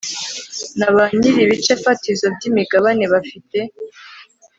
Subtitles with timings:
[0.79, 3.57] na ba nyir ibice fatizo by imigabane bafite